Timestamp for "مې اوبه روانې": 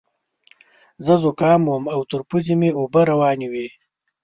2.59-3.47